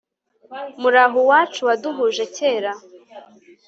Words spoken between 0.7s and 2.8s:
muraho uwacu waduhuje kera